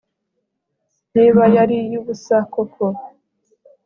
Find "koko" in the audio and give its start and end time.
2.53-2.85